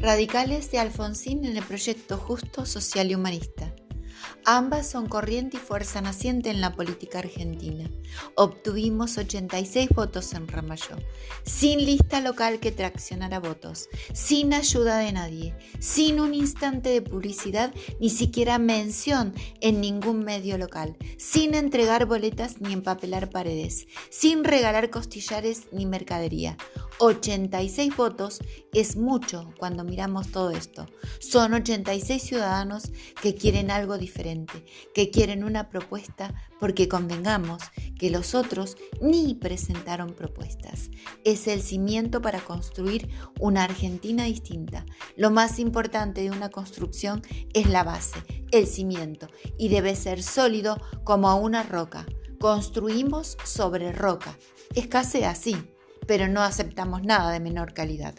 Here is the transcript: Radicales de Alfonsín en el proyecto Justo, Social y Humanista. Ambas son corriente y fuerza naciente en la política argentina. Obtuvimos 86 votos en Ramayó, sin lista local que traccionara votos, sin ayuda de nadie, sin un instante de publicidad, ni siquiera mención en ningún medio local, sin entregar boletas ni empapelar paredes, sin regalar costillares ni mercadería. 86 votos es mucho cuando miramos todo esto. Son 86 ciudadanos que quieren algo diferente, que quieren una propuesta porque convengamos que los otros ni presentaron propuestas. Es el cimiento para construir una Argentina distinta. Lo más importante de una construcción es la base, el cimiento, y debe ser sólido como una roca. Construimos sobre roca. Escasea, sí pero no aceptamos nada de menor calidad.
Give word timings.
Radicales 0.00 0.70
de 0.70 0.78
Alfonsín 0.78 1.44
en 1.44 1.56
el 1.56 1.64
proyecto 1.64 2.18
Justo, 2.18 2.64
Social 2.64 3.10
y 3.10 3.16
Humanista. 3.16 3.74
Ambas 4.44 4.88
son 4.88 5.08
corriente 5.08 5.56
y 5.56 5.60
fuerza 5.60 6.00
naciente 6.00 6.50
en 6.50 6.60
la 6.60 6.72
política 6.74 7.18
argentina. 7.18 7.90
Obtuvimos 8.36 9.18
86 9.18 9.90
votos 9.90 10.32
en 10.34 10.46
Ramayó, 10.46 10.96
sin 11.42 11.84
lista 11.84 12.20
local 12.20 12.60
que 12.60 12.70
traccionara 12.70 13.40
votos, 13.40 13.88
sin 14.12 14.54
ayuda 14.54 14.98
de 14.98 15.12
nadie, 15.12 15.54
sin 15.80 16.20
un 16.20 16.32
instante 16.32 16.90
de 16.90 17.02
publicidad, 17.02 17.74
ni 18.00 18.08
siquiera 18.08 18.58
mención 18.58 19.34
en 19.60 19.80
ningún 19.80 20.24
medio 20.24 20.58
local, 20.58 20.96
sin 21.18 21.54
entregar 21.54 22.06
boletas 22.06 22.60
ni 22.60 22.72
empapelar 22.72 23.30
paredes, 23.30 23.88
sin 24.10 24.44
regalar 24.44 24.90
costillares 24.90 25.64
ni 25.72 25.86
mercadería. 25.86 26.56
86 27.00 27.96
votos 27.96 28.40
es 28.72 28.96
mucho 28.96 29.52
cuando 29.58 29.84
miramos 29.84 30.32
todo 30.32 30.50
esto. 30.50 30.86
Son 31.20 31.54
86 31.54 32.22
ciudadanos 32.22 32.90
que 33.22 33.34
quieren 33.34 33.70
algo 33.70 33.98
diferente, 33.98 34.64
que 34.94 35.10
quieren 35.10 35.44
una 35.44 35.68
propuesta 35.68 36.34
porque 36.58 36.88
convengamos 36.88 37.62
que 37.98 38.10
los 38.10 38.34
otros 38.34 38.76
ni 39.00 39.34
presentaron 39.34 40.12
propuestas. 40.12 40.90
Es 41.24 41.46
el 41.46 41.62
cimiento 41.62 42.20
para 42.20 42.40
construir 42.40 43.08
una 43.38 43.64
Argentina 43.64 44.24
distinta. 44.24 44.84
Lo 45.16 45.30
más 45.30 45.60
importante 45.60 46.22
de 46.22 46.30
una 46.30 46.50
construcción 46.50 47.22
es 47.54 47.68
la 47.68 47.84
base, 47.84 48.18
el 48.50 48.66
cimiento, 48.66 49.28
y 49.56 49.68
debe 49.68 49.94
ser 49.94 50.22
sólido 50.22 50.80
como 51.04 51.36
una 51.36 51.62
roca. 51.62 52.06
Construimos 52.40 53.36
sobre 53.44 53.92
roca. 53.92 54.36
Escasea, 54.74 55.34
sí 55.34 55.56
pero 56.08 56.26
no 56.26 56.42
aceptamos 56.42 57.04
nada 57.04 57.30
de 57.30 57.38
menor 57.38 57.74
calidad. 57.74 58.14